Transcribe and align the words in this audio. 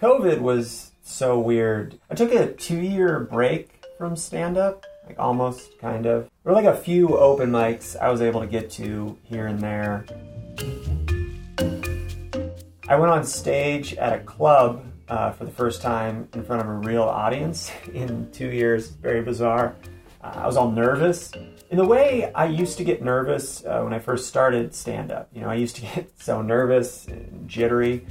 COVID 0.00 0.40
was 0.40 0.92
so 1.02 1.38
weird. 1.38 1.98
I 2.10 2.14
took 2.14 2.30
a 2.30 2.52
two 2.52 2.80
year 2.80 3.20
break 3.20 3.82
from 3.96 4.14
stand 4.14 4.58
up, 4.58 4.84
like 5.06 5.18
almost 5.18 5.78
kind 5.80 6.04
of. 6.04 6.24
There 6.44 6.52
were 6.52 6.60
like 6.60 6.66
a 6.66 6.76
few 6.76 7.16
open 7.16 7.50
mics 7.50 7.96
I 7.96 8.10
was 8.10 8.20
able 8.20 8.42
to 8.42 8.46
get 8.46 8.70
to 8.72 9.16
here 9.22 9.46
and 9.46 9.58
there. 9.58 10.04
I 12.86 12.96
went 12.96 13.10
on 13.10 13.24
stage 13.24 13.94
at 13.94 14.12
a 14.12 14.18
club 14.22 14.84
uh, 15.08 15.32
for 15.32 15.46
the 15.46 15.50
first 15.50 15.80
time 15.80 16.28
in 16.34 16.44
front 16.44 16.60
of 16.60 16.68
a 16.68 16.74
real 16.74 17.02
audience 17.02 17.72
in 17.94 18.30
two 18.32 18.50
years. 18.50 18.90
Very 18.90 19.22
bizarre. 19.22 19.74
Uh, 20.22 20.32
I 20.34 20.46
was 20.46 20.58
all 20.58 20.70
nervous. 20.70 21.32
In 21.70 21.78
the 21.78 21.86
way 21.86 22.30
I 22.34 22.44
used 22.44 22.76
to 22.78 22.84
get 22.84 23.02
nervous 23.02 23.64
uh, 23.64 23.80
when 23.80 23.94
I 23.94 23.98
first 23.98 24.28
started 24.28 24.74
stand 24.74 25.10
up. 25.10 25.30
You 25.32 25.40
know, 25.40 25.48
I 25.48 25.54
used 25.54 25.76
to 25.76 25.82
get 25.94 26.20
so 26.20 26.42
nervous 26.42 27.06
and 27.06 27.48
jittery. 27.48 28.04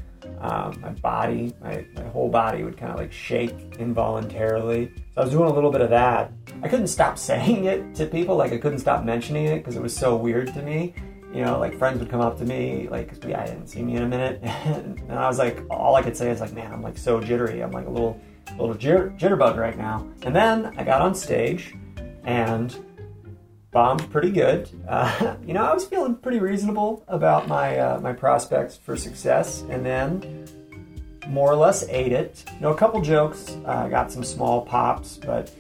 Um, 0.46 0.80
my 0.80 0.90
body, 0.90 1.54
my, 1.62 1.86
my 1.96 2.04
whole 2.10 2.30
body 2.30 2.64
would 2.64 2.78
kind 2.78 2.92
of 2.92 2.98
like 2.98 3.12
shake 3.12 3.78
involuntarily. 3.80 4.92
So 5.16 5.22
I 5.22 5.24
was 5.24 5.32
doing 5.32 5.50
a 5.50 5.54
little 5.54 5.72
bit 5.72 5.82
of 5.82 5.90
that. 5.90 6.32
I 6.62 6.68
couldn't 6.68 6.88
stop 6.88 7.18
saying 7.30 7.66
it 7.66 7.96
to 7.96 8.06
people, 8.06 8.36
like 8.36 8.52
I 8.52 8.58
couldn't 8.58 8.80
stop 8.80 9.04
mentioning 9.04 9.46
it 9.46 9.58
because 9.60 9.76
it 9.76 9.82
was 9.82 9.96
so 9.96 10.16
weird 10.16 10.54
to 10.54 10.62
me 10.62 10.94
you 11.36 11.44
know, 11.44 11.60
like 11.60 11.78
friends 11.78 12.00
would 12.00 12.10
come 12.10 12.22
up 12.22 12.38
to 12.38 12.46
me, 12.46 12.88
like, 12.90 13.10
cause 13.10 13.20
I 13.26 13.46
didn't 13.46 13.68
see 13.68 13.84
me 13.84 13.98
in 13.98 14.04
a 14.04 14.08
minute, 14.08 14.40
and 14.44 15.12
I 15.12 15.28
was 15.28 15.38
like, 15.38 15.62
all 15.70 15.96
I 15.96 16.02
could 16.02 16.16
say 16.16 16.30
is 16.30 16.40
like, 16.40 16.54
man, 16.54 16.72
I'm 16.72 16.82
like 16.82 16.98
so 16.98 17.20
jittery. 17.20 17.62
I'm 17.62 17.72
like 17.72 17.88
a 17.88 17.90
little, 17.90 18.18
little 18.58 18.74
jitter, 18.74 19.20
jitterbug 19.20 19.58
right 19.58 19.78
now. 19.78 20.08
And 20.22 20.34
then 20.34 20.74
I 20.78 20.86
got 20.86 21.02
on 21.02 21.14
stage, 21.14 21.76
and 22.24 22.74
bombed 23.76 24.10
pretty 24.10 24.32
good. 24.32 24.70
Uh, 24.88 25.36
you 25.46 25.54
know, 25.54 25.62
I 25.62 25.74
was 25.74 25.86
feeling 25.86 26.16
pretty 26.16 26.40
reasonable 26.40 27.04
about 27.10 27.50
my 27.50 27.78
uh, 27.78 28.00
my 28.00 28.14
prospects 28.14 28.78
for 28.78 28.96
success, 28.96 29.66
and 29.70 29.86
then 29.86 30.48
more 31.28 31.52
or 31.52 31.58
less 31.58 31.86
ate 31.90 32.14
it. 32.14 32.46
You 32.56 32.62
know, 32.62 32.72
a 32.72 32.78
couple 32.78 33.02
jokes, 33.02 33.58
uh, 33.66 33.90
got 33.90 34.14
some 34.14 34.24
small 34.24 34.62
pops, 34.62 35.18
but 35.18 35.54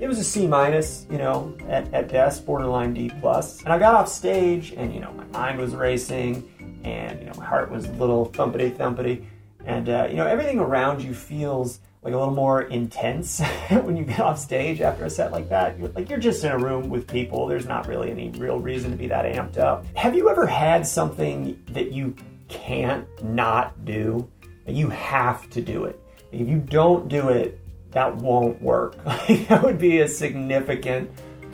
it 0.00 0.08
was 0.08 0.18
a 0.18 0.24
C 0.24 0.48
minus, 0.48 1.06
you 1.08 1.18
know, 1.18 1.56
at, 1.68 1.94
at 1.94 2.08
best, 2.08 2.44
borderline 2.44 2.94
D 2.94 3.12
plus. 3.20 3.62
And 3.62 3.72
I 3.72 3.78
got 3.78 3.94
off 3.94 4.08
stage, 4.08 4.72
and 4.72 4.92
you 4.92 4.98
know, 4.98 5.12
my 5.12 5.26
mind 5.26 5.60
was 5.60 5.72
racing, 5.72 6.80
and 6.82 7.20
you 7.20 7.26
know, 7.26 7.34
my 7.36 7.44
heart 7.44 7.70
was 7.70 7.84
a 7.84 7.92
little 7.92 8.28
thumpity 8.28 8.76
thumpity, 8.76 9.24
and 9.64 9.88
uh, 9.88 10.08
you 10.10 10.16
know, 10.16 10.26
everything 10.26 10.58
around 10.58 11.00
you 11.00 11.14
feels 11.14 11.78
like 12.02 12.14
a 12.14 12.18
little 12.18 12.34
more 12.34 12.62
intense 12.62 13.40
when 13.70 13.96
you 13.96 14.04
get 14.04 14.18
off 14.18 14.38
stage 14.38 14.80
after 14.80 15.04
a 15.04 15.10
set 15.10 15.30
like 15.30 15.48
that. 15.48 15.78
You're, 15.78 15.88
like 15.90 16.10
you're 16.10 16.18
just 16.18 16.42
in 16.42 16.50
a 16.50 16.58
room 16.58 16.88
with 16.88 17.06
people. 17.06 17.46
There's 17.46 17.66
not 17.66 17.86
really 17.86 18.10
any 18.10 18.30
real 18.30 18.58
reason 18.58 18.90
to 18.90 18.96
be 18.96 19.06
that 19.06 19.24
amped 19.24 19.58
up. 19.58 19.86
Have 19.96 20.16
you 20.16 20.28
ever 20.28 20.46
had 20.46 20.86
something 20.86 21.62
that 21.70 21.92
you 21.92 22.16
can't 22.48 23.06
not 23.22 23.84
do? 23.84 24.28
You 24.66 24.88
have 24.90 25.48
to 25.50 25.60
do 25.60 25.84
it. 25.84 26.00
If 26.32 26.48
you 26.48 26.58
don't 26.58 27.08
do 27.08 27.28
it, 27.28 27.60
that 27.92 28.16
won't 28.16 28.60
work. 28.60 29.02
that 29.04 29.62
would 29.62 29.78
be 29.78 30.00
a 30.00 30.08
significant 30.08 31.10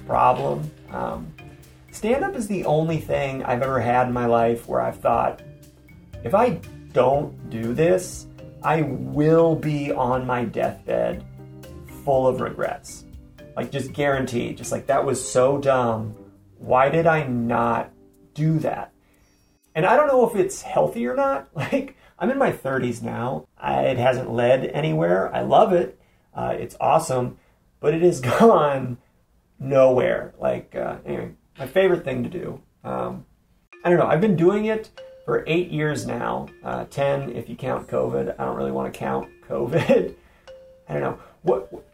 problem. 0.07 0.71
Um, 0.91 1.33
stand 1.91 2.25
up 2.25 2.35
is 2.37 2.49
the 2.49 2.65
only 2.65 2.99
thing 2.99 3.43
I've 3.45 3.63
ever 3.63 3.81
had 3.81 4.07
in 4.07 4.15
my 4.15 4.27
life 4.27 4.67
where 4.67 4.81
I've 4.81 4.99
thought, 4.99 5.43
if 6.25 6.35
I 6.35 6.61
don't 6.93 7.51
do 7.51 7.75
this, 7.75 8.28
I 8.63 8.83
will 8.83 9.55
be 9.55 9.93
on 9.93 10.27
my 10.27 10.45
deathbed 10.45 11.25
full 12.05 12.27
of 12.27 12.41
regrets. 12.41 13.05
Like, 13.57 13.71
just 13.71 13.93
guaranteed. 13.93 14.57
Just 14.57 14.73
like, 14.73 14.87
that 14.87 15.05
was 15.05 15.27
so 15.27 15.59
dumb. 15.59 16.15
Why 16.59 16.89
did 16.89 17.07
I 17.07 17.27
not 17.27 17.91
do 18.35 18.59
that? 18.61 18.93
And 19.75 19.87
I 19.87 19.97
don't 19.97 20.09
know 20.09 20.29
if 20.29 20.35
it's 20.37 20.63
healthy 20.63 21.07
or 21.07 21.15
not. 21.15 21.49
Like, 21.55 21.97
I'm 22.19 22.31
in 22.31 22.39
my 22.39 22.51
30s 22.51 23.01
now. 23.03 23.47
I, 23.57 23.83
it 23.83 23.99
hasn't 23.99 24.31
led 24.31 24.67
anywhere. 24.67 25.33
I 25.35 25.43
love 25.43 25.73
it. 25.73 26.01
Uh, 26.35 26.55
it's 26.59 26.77
awesome, 26.81 27.39
but 27.79 27.95
it 27.95 28.03
has 28.03 28.21
gone 28.39 28.99
nowhere. 29.59 30.35
Like, 30.39 30.75
uh, 30.75 30.97
anyway, 31.07 31.33
my 31.59 31.67
favorite 31.67 32.05
thing 32.05 32.25
to 32.25 32.29
do. 32.29 32.61
Um, 32.83 33.25
I 33.85 33.91
don't 33.91 33.99
know. 33.99 34.07
I've 34.07 34.21
been 34.21 34.37
doing 34.37 34.65
it 34.65 34.91
for 35.29 35.45
eight 35.47 35.71
years 35.71 36.07
now. 36.07 36.49
Uh, 36.65 36.87
Ten 36.87 37.29
if 37.37 37.51
you 37.51 37.55
count 37.55 37.87
COVID. 37.87 38.35
I 38.39 38.47
don't 38.47 38.57
really 38.57 38.71
want 38.71 38.91
to 38.91 38.99
count 38.99 39.29
COVID. 39.47 40.15
I 40.89 40.93
don't 40.95 41.03
know 41.03 41.19
what. 41.43 41.85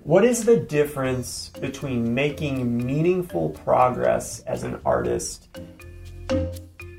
What 0.00 0.26
is 0.26 0.44
the 0.44 0.58
difference 0.58 1.48
between 1.48 2.12
making 2.12 2.76
meaningful 2.76 3.48
progress 3.48 4.40
as 4.40 4.62
an 4.62 4.78
artist 4.84 5.48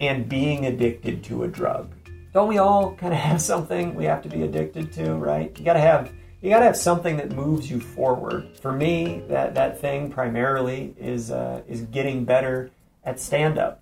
and 0.01 0.27
being 0.27 0.65
addicted 0.65 1.23
to 1.25 1.43
a 1.43 1.47
drug? 1.47 1.93
Don't 2.33 2.47
we 2.47 2.57
all 2.57 2.95
kind 2.95 3.13
of 3.13 3.19
have 3.29 3.39
something 3.39 3.93
we 3.93 4.05
have 4.05 4.23
to 4.23 4.29
be 4.29 4.41
addicted 4.41 4.91
to, 4.93 5.13
right? 5.13 5.55
You 5.59 5.63
got 5.63 5.73
to 5.73 5.79
have 5.79 6.11
you 6.41 6.49
got 6.49 6.59
to 6.59 6.65
have 6.65 6.77
something 6.77 7.17
that 7.17 7.33
moves 7.33 7.69
you 7.69 7.79
forward. 7.79 8.57
For 8.59 8.71
me, 8.71 9.21
that 9.27 9.53
that 9.53 9.79
thing 9.79 10.09
primarily 10.09 10.95
is 10.97 11.29
uh, 11.29 11.61
is 11.67 11.83
getting 11.83 12.25
better 12.25 12.71
at 13.03 13.19
stand 13.19 13.59
up. 13.59 13.80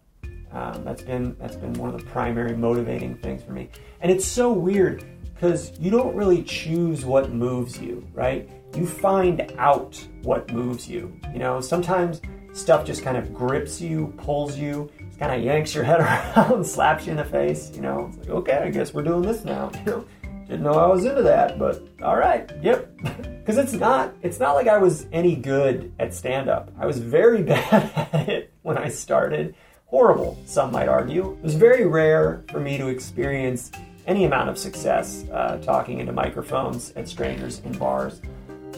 Um, 0.51 0.83
that's 0.83 1.03
been 1.03 1.35
that's 1.39 1.55
been 1.55 1.73
one 1.73 1.93
of 1.93 1.99
the 1.99 2.05
primary 2.07 2.55
motivating 2.55 3.15
things 3.17 3.43
for 3.43 3.51
me. 3.51 3.69
And 4.01 4.11
it's 4.11 4.25
so 4.25 4.51
weird 4.51 5.03
because 5.33 5.77
you 5.79 5.91
don't 5.91 6.15
really 6.15 6.43
choose 6.43 7.05
what 7.05 7.31
moves 7.31 7.79
you, 7.79 8.07
right? 8.13 8.49
You 8.75 8.85
find 8.85 9.53
out 9.57 10.03
what 10.23 10.51
moves 10.51 10.87
you. 10.89 11.17
You 11.33 11.39
know, 11.39 11.61
sometimes 11.61 12.21
stuff 12.53 12.85
just 12.85 13.03
kind 13.03 13.17
of 13.17 13.33
grips 13.33 13.79
you, 13.79 14.13
pulls 14.17 14.57
you, 14.57 14.91
kind 15.17 15.33
of 15.33 15.43
yanks 15.43 15.73
your 15.73 15.83
head 15.85 16.01
around, 16.01 16.65
slaps 16.65 17.05
you 17.05 17.11
in 17.11 17.17
the 17.17 17.25
face. 17.25 17.71
You 17.73 17.81
know, 17.81 18.07
it's 18.09 18.17
like, 18.17 18.29
okay, 18.29 18.57
I 18.57 18.69
guess 18.69 18.93
we're 18.93 19.03
doing 19.03 19.21
this 19.21 19.45
now. 19.45 19.71
You 19.85 19.91
know 19.91 20.05
didn't 20.49 20.63
know 20.63 20.73
I 20.73 20.87
was 20.87 21.05
into 21.05 21.21
that, 21.21 21.59
but 21.59 21.87
all 22.01 22.17
right, 22.17 22.51
yep. 22.61 22.89
Because 23.39 23.57
it's 23.57 23.73
not, 23.73 24.13
it's 24.21 24.39
not 24.39 24.53
like 24.53 24.67
I 24.67 24.77
was 24.77 25.07
any 25.11 25.35
good 25.35 25.91
at 25.97 26.13
stand 26.13 26.49
up. 26.49 26.71
I 26.77 26.85
was 26.85 26.99
very 26.99 27.41
bad 27.41 28.09
at 28.13 28.29
it 28.29 28.53
when 28.61 28.77
I 28.77 28.89
started. 28.89 29.55
Horrible, 29.89 30.37
some 30.45 30.71
might 30.71 30.87
argue. 30.87 31.31
It 31.31 31.43
was 31.43 31.55
very 31.55 31.87
rare 31.87 32.43
for 32.51 32.59
me 32.59 32.77
to 32.77 32.89
experience 32.89 33.71
any 34.05 34.25
amount 34.25 34.47
of 34.47 34.55
success 34.55 35.25
uh, 35.33 35.57
talking 35.63 35.99
into 35.99 36.11
microphones 36.11 36.93
at 36.95 37.07
strangers 37.07 37.59
in 37.65 37.75
bars 37.75 38.21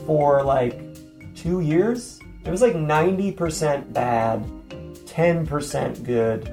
for 0.06 0.42
like 0.42 0.80
two 1.36 1.60
years. 1.60 2.22
It 2.46 2.50
was 2.50 2.62
like 2.62 2.76
90% 2.76 3.92
bad, 3.92 4.46
10% 4.70 6.04
good 6.06 6.50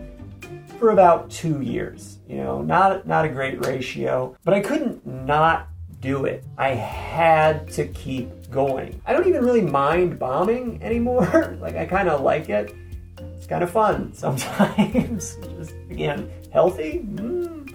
for 0.80 0.91
about 0.91 1.30
two 1.30 1.60
years. 1.60 2.18
You 2.28 2.38
know, 2.38 2.60
not 2.60 3.06
not 3.06 3.24
a 3.24 3.28
great 3.28 3.64
ratio, 3.64 4.36
but 4.44 4.54
I 4.54 4.60
couldn't 4.60 5.06
not 5.06 5.68
do 6.00 6.24
it. 6.24 6.42
I 6.56 6.70
had 6.70 7.70
to 7.74 7.86
keep 7.86 8.50
going. 8.50 9.00
I 9.06 9.12
don't 9.12 9.28
even 9.28 9.44
really 9.44 9.62
mind 9.62 10.18
bombing 10.18 10.82
anymore. 10.82 11.56
like 11.60 11.76
I 11.76 11.86
kind 11.86 12.08
of 12.08 12.22
like 12.22 12.48
it. 12.48 12.74
Kind 13.48 13.62
of 13.62 13.70
fun 13.70 14.12
sometimes. 14.14 15.36
Just 15.36 15.75
again, 15.91 16.31
healthy. 16.53 17.04
Mm. 17.04 17.75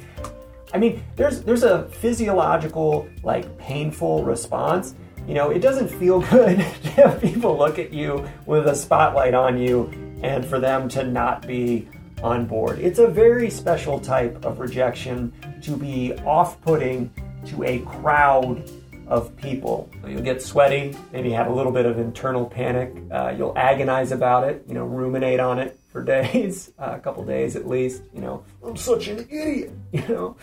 I 0.74 0.78
mean, 0.78 1.04
there's 1.16 1.42
there's 1.42 1.64
a 1.64 1.88
physiological 1.90 3.08
like 3.24 3.58
painful 3.58 4.24
response. 4.24 4.96
You 5.28 5.34
know, 5.36 5.52
it 5.52 5.60
doesn't 5.60 5.90
feel 5.90 6.20
good 6.30 6.58
to 6.58 6.90
have 6.92 7.22
people 7.22 7.58
look 7.58 7.80
at 7.80 7.94
you 7.94 8.28
with 8.46 8.68
a 8.68 8.76
spotlight 8.76 9.34
on 9.34 9.58
you 9.58 9.92
and 10.22 10.46
for 10.46 10.60
them 10.60 10.88
to 10.90 11.04
not 11.04 11.46
be 11.46 11.88
on 12.22 12.46
board. 12.46 12.80
It's 12.80 13.00
a 13.00 13.08
very 13.08 13.50
special 13.50 14.00
type 14.00 14.46
of 14.46 14.60
rejection 14.60 15.34
to 15.62 15.76
be 15.76 16.14
off 16.26 16.60
putting 16.62 17.12
to 17.46 17.64
a 17.64 17.80
crowd 17.80 18.70
of 19.14 19.38
people. 19.38 19.88
You'll 20.08 20.24
get 20.24 20.42
sweaty, 20.42 20.98
maybe 21.12 21.30
have 21.34 21.46
a 21.46 21.54
little 21.54 21.72
bit 21.72 21.86
of 21.86 22.00
internal 22.00 22.48
panic. 22.48 22.96
Uh, 23.12 23.32
you'll 23.38 23.56
agonize 23.56 24.12
about 24.12 24.50
it, 24.50 24.64
you 24.68 24.74
know, 24.74 24.86
ruminate 24.86 25.40
on 25.40 25.60
it 25.60 25.80
for 25.92 26.04
days, 26.16 26.72
uh, 26.80 26.94
a 26.96 27.00
couple 27.00 27.24
days 27.24 27.56
at 27.56 27.68
least. 27.68 28.02
You 28.12 28.22
know, 28.22 28.44
I'm 28.66 28.76
such 28.76 29.08
an 29.10 29.20
idiot, 29.30 29.72
you 29.92 30.08
know, 30.08 30.36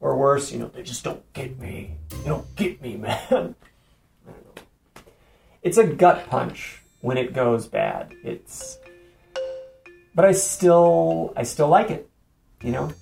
or 0.00 0.16
worse, 0.16 0.52
you 0.52 0.60
know, 0.60 0.68
they 0.68 0.84
just 0.84 1.02
don't 1.02 1.20
get 1.32 1.58
me. 1.58 1.96
They 2.10 2.28
don't 2.28 2.54
get 2.54 2.80
me, 2.80 2.96
man. 3.32 3.56
It's 5.62 5.78
a 5.78 5.84
gut 5.84 6.30
punch 6.30 6.82
when 7.00 7.16
it 7.16 7.32
goes 7.32 7.66
bad. 7.66 8.14
It's 8.22 8.78
but 10.14 10.24
I 10.24 10.30
still 10.30 11.32
I 11.36 11.42
still 11.42 11.68
like 11.68 11.90
it. 11.90 12.08
You 12.62 12.70
know, 12.70 12.92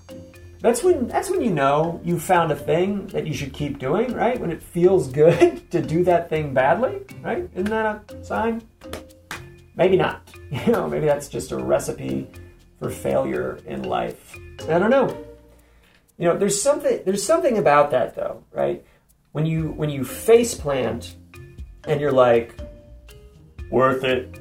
that's 0.65 0.83
when 0.83 1.07
that's 1.09 1.29
when 1.29 1.43
you 1.43 1.51
know 1.51 2.01
you 2.03 2.19
found 2.19 2.51
a 2.51 2.57
thing 2.57 3.07
that 3.09 3.27
you 3.27 3.35
should 3.35 3.53
keep 3.53 3.79
doing, 3.79 4.15
right? 4.15 4.41
When 4.41 4.51
it 4.51 4.63
feels 4.63 5.09
good 5.09 5.71
to 5.73 5.83
do 5.83 6.03
that 6.05 6.31
thing 6.31 6.55
badly, 6.55 7.03
right? 7.21 7.51
Isn't 7.53 7.69
that 7.69 8.11
a 8.11 8.25
sign? 8.25 8.63
Maybe 9.77 9.99
not. 9.99 10.23
You 10.51 10.73
know, 10.73 10.89
maybe 10.89 11.05
that's 11.05 11.29
just 11.29 11.51
a 11.51 11.57
recipe 11.57 12.31
for 12.79 12.89
failure 12.89 13.59
in 13.67 13.83
life. 13.83 14.39
I 14.69 14.79
don't 14.79 14.91
know. 14.91 15.09
You 16.17 16.29
know, 16.29 16.39
there's 16.39 16.63
something 16.63 17.03
there's 17.05 17.25
something 17.25 17.59
about 17.59 17.91
that 17.91 18.15
though, 18.15 18.45
right? 18.53 18.85
When 19.33 19.45
you 19.45 19.73
when 19.73 19.91
you 19.91 20.05
face 20.05 20.55
plant 20.55 21.17
and 21.87 22.01
you're 22.01 22.13
like, 22.13 22.59
worth 23.71 24.05
it. 24.05 24.39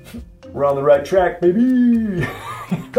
We're 0.50 0.66
on 0.66 0.76
the 0.76 0.84
right 0.84 1.04
track, 1.04 1.42
baby. 1.42 2.26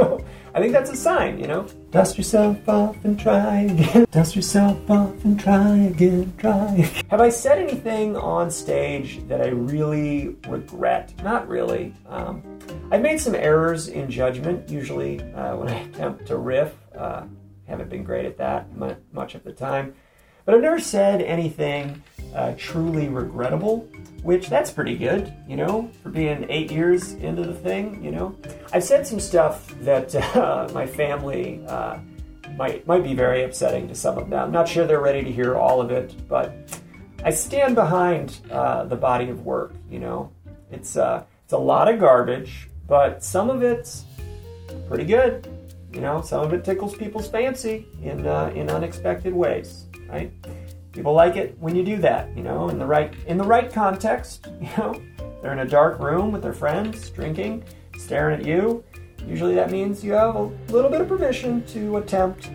I 0.55 0.61
think 0.61 0.73
that's 0.73 0.91
a 0.91 0.97
sign, 0.97 1.41
you 1.41 1.49
know? 1.49 1.67
Dust 1.91 2.17
yourself 2.17 2.69
off 2.69 3.05
and 3.05 3.19
try 3.19 3.63
again. 3.63 4.07
Dust 4.13 4.37
yourself 4.37 4.89
off 4.89 5.25
and 5.25 5.39
try 5.39 5.77
again. 5.79 6.33
Try. 6.39 6.89
Have 7.11 7.21
I 7.21 7.29
said 7.29 7.59
anything 7.59 8.17
on 8.17 8.53
stage 8.53 9.27
that 9.27 9.41
I 9.41 9.49
really 9.49 10.37
regret? 10.47 11.13
Not 11.25 11.49
really. 11.49 11.93
Um, 12.09 12.61
I've 12.93 13.01
made 13.01 13.21
some 13.21 13.35
errors 13.35 13.89
in 13.89 14.09
judgment, 14.09 14.69
usually 14.71 15.21
uh, 15.33 15.57
when 15.57 15.71
I 15.71 15.81
attempt 15.89 16.27
to 16.27 16.37
riff. 16.37 16.73
Uh, 16.97 17.25
haven't 17.67 17.91
been 17.91 18.05
great 18.05 18.25
at 18.25 18.39
that 18.39 18.69
much 19.13 19.35
of 19.35 19.43
the 19.43 19.53
time. 19.53 19.93
But 20.45 20.55
I've 20.55 20.61
never 20.61 20.79
said 20.79 21.23
anything 21.23 22.03
uh, 22.35 22.55
truly 22.59 23.09
regrettable, 23.09 23.89
which 24.23 24.49
that's 24.49 24.71
pretty 24.71 24.97
good, 24.97 25.33
you 25.49 25.57
know, 25.57 25.91
for 26.03 26.11
being 26.11 26.47
eight 26.51 26.71
years 26.71 27.13
into 27.15 27.43
the 27.43 27.55
thing, 27.55 28.03
you 28.05 28.11
know. 28.11 28.37
I've 28.73 28.85
said 28.85 29.07
some 29.07 29.21
stuff 29.21 29.75
that 29.81 30.15
uh, 30.37 30.69
my 30.75 30.87
family 30.87 31.65
uh, 31.67 31.99
might 32.57 32.87
might 32.87 33.03
be 33.03 33.15
very 33.15 33.45
upsetting 33.45 33.89
to 33.89 33.95
some 33.95 34.19
of 34.19 34.29
them. 34.29 34.39
I'm 34.39 34.53
not 34.53 34.69
sure 34.69 34.87
they're 34.87 35.01
ready 35.01 35.25
to 35.25 35.33
hear 35.33 35.57
all 35.57 35.81
of 35.81 35.91
it, 35.91 36.15
but 36.29 36.53
I 37.25 37.31
stand 37.31 37.75
behind 37.75 38.39
uh, 38.51 38.85
the 38.85 38.97
body 38.97 39.31
of 39.31 39.47
work. 39.47 39.75
You 39.91 40.01
know, 40.01 40.33
it's 40.71 40.97
uh, 40.97 41.25
it's 41.45 41.55
a 41.55 41.59
lot 41.59 41.93
of 41.93 42.01
garbage, 42.01 42.69
but 42.87 43.25
some 43.25 43.49
of 43.49 43.63
it's 43.63 44.05
pretty 44.89 45.05
good. 45.05 45.49
You 45.93 46.01
know, 46.01 46.21
some 46.23 46.45
of 46.45 46.53
it 46.53 46.65
tickles 46.65 46.95
people's 46.97 47.31
fancy 47.31 47.87
in 48.03 48.27
uh, 48.27 48.53
in 48.55 48.69
unexpected 48.69 49.33
ways 49.33 49.87
right? 50.15 50.33
People 50.93 51.13
like 51.13 51.37
it 51.37 51.57
when 51.59 51.75
you 51.75 51.85
do 51.85 51.97
that, 51.97 52.35
you 52.37 52.43
know, 52.43 52.69
in 52.69 52.79
the 52.79 52.87
right 52.87 53.13
in 53.27 53.37
the 53.37 53.45
right 53.45 53.73
context, 53.73 54.49
you 54.61 54.69
know. 54.79 55.01
They're 55.43 55.53
in 55.53 55.59
a 55.59 55.69
dark 55.69 55.99
room 55.99 56.33
with 56.33 56.41
their 56.41 56.55
friends, 56.55 57.11
drinking, 57.11 57.65
staring 57.99 58.41
at 58.41 58.47
you. 58.47 58.83
Usually 59.27 59.55
that 59.57 59.71
means 59.71 60.03
you 60.03 60.13
have 60.13 60.37
a 60.37 60.45
little 60.73 60.91
bit 60.91 61.03
of 61.03 61.09
permission 61.09 61.67
to 61.67 61.99
attempt 61.99 62.51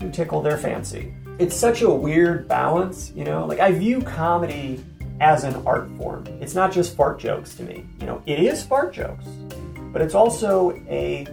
to 0.00 0.10
tickle 0.10 0.42
their 0.42 0.58
fancy. 0.58 1.14
It's 1.38 1.54
such 1.54 1.82
a 1.82 1.90
weird 1.90 2.48
balance, 2.48 3.12
you 3.14 3.22
know. 3.22 3.46
Like 3.46 3.60
I 3.60 3.70
view 3.70 4.00
comedy 4.00 4.84
as 5.20 5.44
an 5.44 5.54
art 5.66 5.88
form. 5.96 6.26
It's 6.40 6.54
not 6.54 6.72
just 6.72 6.96
fart 6.96 7.20
jokes 7.20 7.54
to 7.56 7.62
me. 7.62 7.86
You 8.00 8.06
know, 8.06 8.22
it 8.26 8.40
is 8.40 8.64
fart 8.64 8.92
jokes, 8.92 9.26
but 9.92 10.02
it's 10.02 10.14
also 10.14 10.72
a 10.88 11.28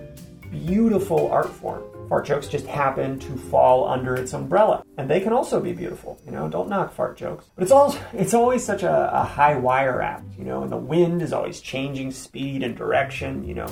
beautiful 0.54 1.32
art 1.32 1.50
form 1.50 1.84
fart 2.14 2.26
jokes 2.26 2.48
just 2.48 2.68
happen 2.68 3.18
to 3.18 3.36
fall 3.36 3.88
under 3.88 4.16
its 4.16 4.34
umbrella. 4.34 4.84
And 4.98 5.10
they 5.10 5.20
can 5.20 5.34
also 5.34 5.60
be 5.60 5.74
beautiful, 5.74 6.20
you 6.26 6.32
know, 6.32 6.48
don't 6.48 6.70
knock 6.70 6.94
fart 6.94 7.18
jokes. 7.18 7.46
But 7.56 7.64
it's 7.64 7.72
all 7.72 7.96
it's 8.14 8.36
always 8.36 8.64
such 8.64 8.84
a, 8.84 9.12
a 9.14 9.24
high 9.24 9.58
wire 9.58 10.02
act, 10.02 10.38
you 10.38 10.46
know, 10.46 10.62
and 10.62 10.72
the 10.72 10.78
wind 10.78 11.24
is 11.24 11.34
always 11.34 11.60
changing 11.60 12.12
speed 12.12 12.62
and 12.62 12.76
direction, 12.76 13.44
you 13.44 13.56
know. 13.56 13.68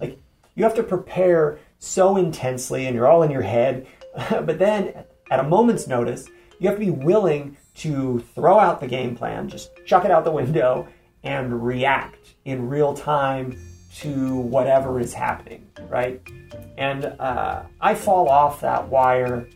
Like 0.00 0.18
you 0.54 0.64
have 0.64 0.74
to 0.76 0.82
prepare 0.82 1.58
so 1.78 2.16
intensely 2.16 2.86
and 2.86 2.94
you're 2.94 3.06
all 3.06 3.22
in 3.22 3.30
your 3.30 3.42
head. 3.42 3.86
but 4.30 4.58
then 4.58 5.04
at 5.30 5.40
a 5.40 5.44
moment's 5.44 5.86
notice, 5.86 6.28
you 6.58 6.68
have 6.68 6.78
to 6.78 6.84
be 6.84 6.90
willing 6.90 7.56
to 7.74 8.20
throw 8.34 8.58
out 8.58 8.80
the 8.80 8.86
game 8.86 9.16
plan, 9.16 9.48
just 9.48 9.70
chuck 9.84 10.04
it 10.04 10.10
out 10.10 10.24
the 10.24 10.30
window 10.30 10.86
and 11.24 11.62
react 11.62 12.34
in 12.44 12.68
real 12.68 12.94
time 12.94 13.56
to 13.98 14.36
whatever 14.36 15.00
is 15.00 15.12
happening, 15.12 15.66
right? 15.88 16.20
And 16.78 17.04
uh, 17.04 17.62
I 17.80 17.94
fall 17.94 18.28
off 18.28 18.60
that 18.60 18.88
wire 18.88 19.48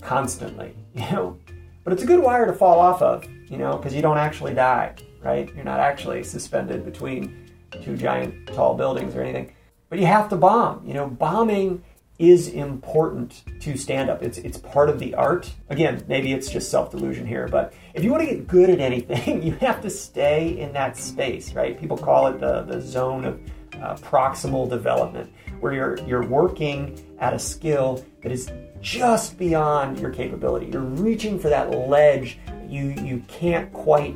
constantly, 0.00 0.74
you 0.94 1.02
know. 1.10 1.38
But 1.84 1.92
it's 1.94 2.02
a 2.02 2.06
good 2.06 2.22
wire 2.22 2.46
to 2.46 2.52
fall 2.52 2.80
off 2.80 3.00
of, 3.00 3.24
you 3.48 3.56
know, 3.56 3.76
because 3.76 3.94
you 3.94 4.02
don't 4.02 4.18
actually 4.18 4.52
die, 4.52 4.94
right? 5.22 5.52
You're 5.54 5.64
not 5.64 5.80
actually 5.80 6.22
suspended 6.22 6.84
between 6.84 7.50
two 7.82 7.96
giant 7.96 8.48
tall 8.48 8.74
buildings 8.74 9.14
or 9.14 9.22
anything. 9.22 9.54
But 9.88 9.98
you 9.98 10.06
have 10.06 10.28
to 10.28 10.36
bomb. 10.36 10.86
You 10.86 10.92
know, 10.92 11.08
bombing 11.08 11.82
is 12.18 12.48
important 12.48 13.44
to 13.60 13.76
stand 13.76 14.10
up. 14.10 14.22
It's 14.22 14.38
it's 14.38 14.58
part 14.58 14.90
of 14.90 14.98
the 14.98 15.14
art. 15.14 15.50
Again, 15.70 16.04
maybe 16.08 16.32
it's 16.32 16.50
just 16.50 16.70
self-delusion 16.70 17.26
here, 17.26 17.48
but 17.48 17.72
if 17.94 18.02
you 18.04 18.10
want 18.10 18.28
to 18.28 18.34
get 18.34 18.46
good 18.48 18.68
at 18.70 18.80
anything, 18.80 19.42
you 19.46 19.52
have 19.52 19.80
to 19.82 19.90
stay 19.90 20.58
in 20.58 20.72
that 20.72 20.96
space, 20.96 21.54
right? 21.54 21.78
People 21.80 21.96
call 21.96 22.26
it 22.26 22.40
the, 22.40 22.62
the 22.62 22.80
zone 22.80 23.24
of 23.24 23.40
uh, 23.74 23.94
proximal 23.96 24.68
development, 24.68 25.32
where 25.60 25.72
you're 25.72 25.98
you're 26.06 26.26
working 26.26 26.98
at 27.18 27.34
a 27.34 27.38
skill 27.38 28.04
that 28.22 28.32
is 28.32 28.50
just 28.80 29.38
beyond 29.38 29.98
your 29.98 30.10
capability. 30.10 30.66
You're 30.66 30.82
reaching 30.82 31.38
for 31.38 31.48
that 31.48 31.70
ledge 31.70 32.38
you 32.68 32.90
you 33.02 33.22
can't 33.28 33.72
quite 33.72 34.14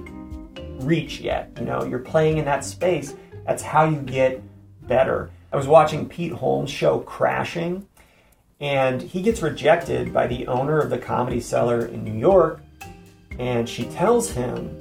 reach 0.81 1.21
yet. 1.21 1.51
You 1.59 1.65
know, 1.65 1.85
you're 1.85 1.99
playing 1.99 2.39
in 2.39 2.45
that 2.45 2.65
space. 2.65 3.15
That's 3.47 3.63
how 3.63 3.85
you 3.89 4.01
get 4.01 4.43
better. 4.87 5.31
I 5.53 5.57
was 5.57 5.67
watching 5.67 6.09
Pete 6.09 6.33
Holmes' 6.33 6.71
show 6.71 7.01
Crashing, 7.01 7.87
and 8.61 9.03
he 9.03 9.23
gets 9.23 9.43
rejected 9.43 10.13
by 10.13 10.27
the 10.27 10.47
owner 10.47 10.81
of 10.81 10.91
the 10.91 10.99
comedy 10.99 11.41
cellar 11.41 11.87
in 11.87 12.05
New 12.05 12.19
York, 12.19 12.61
and 13.39 13.69
she 13.69 13.85
tells 13.87 14.31
him, 14.31 14.79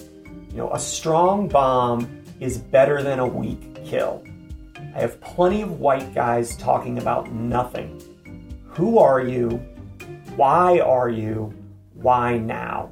you 0.52 0.58
know, 0.58 0.72
a 0.72 0.80
strong 0.80 1.48
bomb 1.48 2.24
is 2.40 2.58
better 2.58 3.02
than 3.02 3.20
a 3.20 3.28
weak 3.28 3.84
kill. 3.86 4.24
I 4.94 5.00
have 5.00 5.22
plenty 5.22 5.62
of 5.62 5.80
white 5.80 6.14
guys 6.14 6.58
talking 6.58 6.98
about 6.98 7.32
nothing. 7.32 8.02
Who 8.72 8.98
are 9.00 9.22
you? 9.22 9.50
Why 10.36 10.80
are 10.80 11.10
you? 11.10 11.54
Why 11.94 12.38
now? 12.38 12.92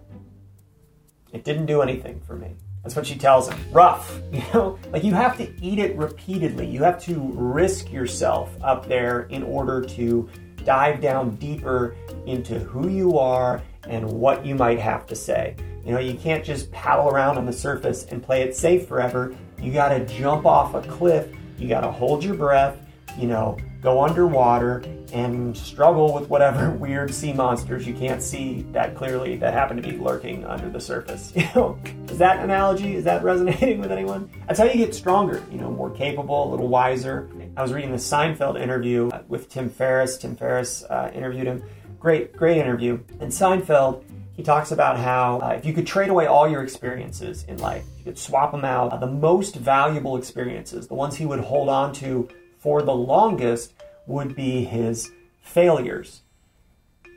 It 1.34 1.44
didn't 1.44 1.66
do 1.66 1.82
anything 1.82 2.22
for 2.22 2.36
me. 2.36 2.56
That's 2.84 2.96
what 2.96 3.06
she 3.06 3.18
tells 3.18 3.50
him. 3.50 3.60
Rough, 3.72 4.22
you 4.32 4.42
know? 4.54 4.80
Like 4.92 5.04
you 5.04 5.14
have 5.14 5.38
to 5.38 5.52
eat 5.62 5.80
it 5.80 5.98
repeatedly. 5.98 6.68
You 6.68 6.84
have 6.84 7.02
to 7.04 7.20
risk 7.34 7.92
yourself 7.92 8.56
up 8.64 8.88
there 8.88 9.24
in 9.24 9.44
order 9.44 9.82
to 9.82 10.30
dive 10.64 11.02
down 11.02 11.36
deeper 11.36 11.96
into 12.26 12.60
who 12.60 12.88
you 12.88 13.18
are 13.18 13.62
and 13.88 14.10
what 14.10 14.46
you 14.46 14.56
might 14.56 14.80
have 14.80 15.06
to 15.08 15.16
say. 15.16 15.56
You 15.86 15.94
know, 15.94 16.00
you 16.00 16.14
can't 16.14 16.46
just 16.46 16.72
paddle 16.72 17.10
around 17.10 17.38
on 17.38 17.46
the 17.46 17.54
surface 17.54 18.06
and 18.06 18.24
play 18.24 18.44
it 18.44 18.56
safe 18.56 18.88
forever. 18.88 19.36
You 19.62 19.74
got 19.74 19.90
to 19.90 20.06
jump 20.06 20.46
off 20.46 20.76
a 20.76 20.82
cliff 20.82 21.28
you 21.60 21.68
got 21.68 21.82
to 21.82 21.92
hold 21.92 22.24
your 22.24 22.36
breath, 22.36 22.78
you 23.18 23.28
know, 23.28 23.58
go 23.82 24.04
underwater 24.04 24.84
and 25.14 25.56
struggle 25.58 26.14
with 26.14 26.30
whatever 26.30 26.70
weird 26.80 27.14
sea 27.14 27.34
monsters 27.34 27.88
you 27.88 27.94
can't 27.94 28.22
see 28.22 28.66
that 28.72 28.96
clearly 28.96 29.36
that 29.38 29.54
happen 29.54 29.76
to 29.78 29.84
be 29.84 29.98
lurking 29.98 30.46
under 30.46 30.70
the 30.70 30.80
surface. 30.80 31.34
You 31.40 31.48
know, 31.56 31.80
is 32.10 32.18
that 32.18 32.44
analogy? 32.44 32.96
Is 32.96 33.06
that 33.06 33.24
resonating 33.24 33.80
with 33.82 33.92
anyone? 33.92 34.30
That's 34.48 34.60
how 34.60 34.66
you 34.66 34.74
get 34.74 34.94
stronger, 34.94 35.44
you 35.50 35.58
know, 35.58 35.72
more 35.72 35.90
capable, 35.90 36.50
a 36.50 36.52
little 36.52 36.68
wiser. 36.68 37.30
I 37.56 37.62
was 37.62 37.72
reading 37.72 37.92
the 37.92 37.98
Seinfeld 37.98 38.62
interview 38.62 39.10
with 39.30 39.50
Tim 39.50 39.70
Ferriss. 39.70 40.18
Tim 40.18 40.36
Ferriss 40.36 40.84
uh, 40.84 41.12
interviewed 41.14 41.48
him. 41.48 41.64
Great, 42.00 42.36
great 42.36 42.58
interview. 42.58 43.00
And 43.20 43.32
Seinfeld, 43.32 44.04
he 44.40 44.44
talks 44.44 44.72
about 44.72 44.98
how 44.98 45.42
uh, 45.42 45.50
if 45.50 45.66
you 45.66 45.74
could 45.74 45.86
trade 45.86 46.08
away 46.08 46.26
all 46.26 46.48
your 46.48 46.64
experiences 46.64 47.44
in 47.50 47.58
life, 47.58 47.84
you 47.98 48.06
could 48.06 48.18
swap 48.18 48.54
them 48.54 48.64
out, 48.64 48.94
uh, 48.94 48.96
the 48.96 49.06
most 49.06 49.54
valuable 49.56 50.16
experiences, 50.16 50.88
the 50.88 50.94
ones 50.94 51.18
he 51.18 51.26
would 51.26 51.42
hold 51.42 51.68
on 51.68 51.92
to 51.92 52.30
for 52.58 52.82
the 52.82 52.96
longest, 52.96 53.74
would 54.08 54.38
be 54.38 54.64
his 54.64 55.12
failures. 55.42 56.22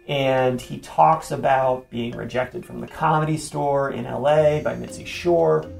And 0.08 0.60
he 0.60 0.78
talks 0.78 1.30
about 1.30 1.88
being 1.90 2.16
rejected 2.16 2.66
from 2.66 2.80
the 2.80 2.88
comedy 2.88 3.36
store 3.36 3.92
in 3.92 4.02
LA 4.02 4.58
by 4.58 4.74
Mitzi 4.74 5.04
Shore 5.04 5.70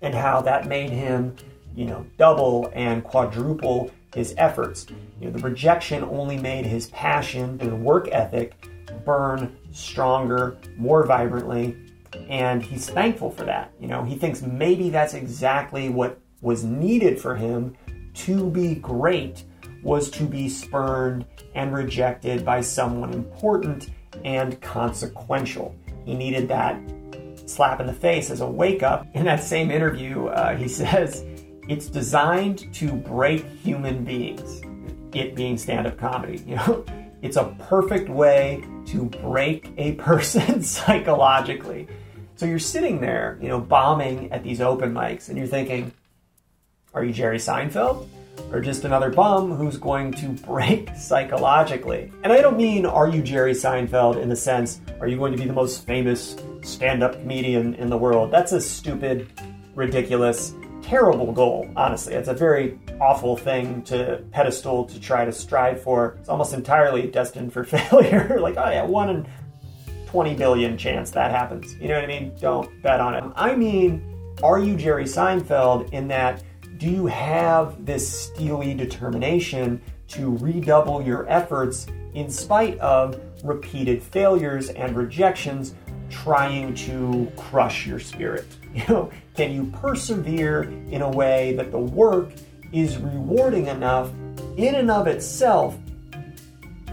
and 0.00 0.14
how 0.14 0.40
that 0.40 0.68
made 0.68 0.88
him, 0.88 1.36
you 1.76 1.84
know, 1.84 2.06
double 2.16 2.72
and 2.74 3.04
quadruple 3.04 3.90
his 4.14 4.34
efforts. 4.38 4.86
You 5.20 5.26
know, 5.26 5.36
the 5.36 5.46
rejection 5.46 6.02
only 6.02 6.38
made 6.38 6.64
his 6.64 6.86
passion 6.86 7.58
and 7.60 7.84
work 7.84 8.08
ethic 8.10 8.54
burn 9.04 9.54
stronger, 9.72 10.58
more 10.76 11.04
vibrantly, 11.04 11.76
and 12.28 12.62
he's 12.62 12.88
thankful 12.88 13.30
for 13.30 13.44
that. 13.44 13.72
You 13.80 13.88
know, 13.88 14.04
he 14.04 14.16
thinks 14.16 14.42
maybe 14.42 14.90
that's 14.90 15.14
exactly 15.14 15.88
what 15.88 16.18
was 16.40 16.64
needed 16.64 17.20
for 17.20 17.34
him 17.34 17.76
to 18.14 18.50
be 18.50 18.74
great 18.74 19.44
was 19.82 20.10
to 20.10 20.24
be 20.24 20.48
spurned 20.48 21.24
and 21.54 21.74
rejected 21.74 22.44
by 22.44 22.60
someone 22.60 23.12
important 23.12 23.90
and 24.24 24.60
consequential. 24.60 25.74
He 26.04 26.14
needed 26.14 26.48
that 26.48 26.80
slap 27.46 27.80
in 27.80 27.86
the 27.86 27.92
face 27.92 28.30
as 28.30 28.40
a 28.40 28.46
wake 28.46 28.82
up. 28.82 29.06
In 29.14 29.24
that 29.24 29.42
same 29.42 29.70
interview, 29.70 30.26
uh, 30.26 30.56
he 30.56 30.68
says, 30.80 31.24
It's 31.68 31.86
designed 31.86 32.72
to 32.74 32.92
break 32.92 33.44
human 33.44 34.04
beings, 34.04 34.62
it 35.14 35.34
being 35.34 35.58
stand 35.58 35.86
up 35.86 35.98
comedy. 35.98 36.42
You 36.46 36.56
know, 36.56 36.84
it's 37.22 37.36
a 37.36 37.54
perfect 37.68 38.08
way 38.08 38.64
to 38.92 39.06
break 39.06 39.72
a 39.78 39.92
person 39.92 40.62
psychologically. 40.62 41.88
So 42.36 42.44
you're 42.44 42.58
sitting 42.58 43.00
there, 43.00 43.38
you 43.40 43.48
know, 43.48 43.58
bombing 43.58 44.30
at 44.32 44.42
these 44.42 44.60
open 44.60 44.92
mics, 44.92 45.30
and 45.30 45.38
you're 45.38 45.46
thinking, 45.46 45.92
are 46.92 47.02
you 47.02 47.12
Jerry 47.12 47.38
Seinfeld? 47.38 48.06
Or 48.50 48.60
just 48.60 48.84
another 48.84 49.08
bum 49.10 49.52
who's 49.52 49.78
going 49.78 50.12
to 50.14 50.28
break 50.28 50.90
psychologically. 50.96 52.12
And 52.22 52.32
I 52.32 52.42
don't 52.42 52.56
mean, 52.56 52.84
are 52.84 53.08
you 53.08 53.22
Jerry 53.22 53.52
Seinfeld 53.52 54.20
in 54.20 54.28
the 54.28 54.36
sense, 54.36 54.80
are 55.00 55.08
you 55.08 55.16
going 55.16 55.32
to 55.32 55.38
be 55.38 55.46
the 55.46 55.54
most 55.54 55.86
famous 55.86 56.36
stand 56.62 57.02
up 57.02 57.14
comedian 57.14 57.74
in 57.74 57.88
the 57.88 57.96
world? 57.96 58.30
That's 58.30 58.52
a 58.52 58.60
stupid, 58.60 59.28
ridiculous, 59.74 60.54
terrible 60.82 61.32
goal, 61.32 61.70
honestly. 61.76 62.12
It's 62.12 62.28
a 62.28 62.34
very 62.34 62.78
awful 63.00 63.36
thing 63.36 63.82
to 63.82 64.22
pedestal 64.30 64.84
to 64.86 65.00
try 65.00 65.24
to 65.24 65.32
strive 65.32 65.82
for. 65.82 66.16
It's 66.20 66.28
almost 66.28 66.54
entirely 66.54 67.06
destined 67.08 67.52
for 67.52 67.64
failure. 67.64 68.38
like, 68.40 68.56
oh 68.56 68.70
yeah, 68.70 68.84
one 68.84 69.10
in 69.10 69.26
20 70.06 70.34
billion 70.34 70.76
chance 70.76 71.10
that 71.12 71.30
happens. 71.30 71.74
You 71.76 71.88
know 71.88 71.94
what 71.94 72.04
I 72.04 72.06
mean? 72.06 72.32
Don't 72.40 72.82
bet 72.82 73.00
on 73.00 73.14
it. 73.14 73.24
I 73.34 73.56
mean, 73.56 74.34
are 74.42 74.58
you 74.58 74.76
Jerry 74.76 75.04
Seinfeld 75.04 75.92
in 75.92 76.08
that 76.08 76.42
do 76.78 76.90
you 76.90 77.06
have 77.06 77.86
this 77.86 78.24
steely 78.24 78.74
determination 78.74 79.80
to 80.08 80.36
redouble 80.38 81.00
your 81.00 81.28
efforts 81.30 81.86
in 82.14 82.28
spite 82.28 82.76
of 82.80 83.20
repeated 83.44 84.02
failures 84.02 84.68
and 84.70 84.96
rejections 84.96 85.74
trying 86.10 86.74
to 86.74 87.30
crush 87.36 87.86
your 87.86 87.98
spirit? 87.98 88.46
You 88.74 88.84
know, 88.88 89.10
can 89.34 89.52
you 89.52 89.66
persevere 89.66 90.62
in 90.62 91.02
a 91.02 91.10
way 91.10 91.54
that 91.56 91.70
the 91.70 91.78
work 91.78 92.30
is 92.72 92.98
rewarding 92.98 93.66
enough 93.66 94.10
in 94.56 94.74
and 94.74 94.90
of 94.90 95.06
itself, 95.06 95.76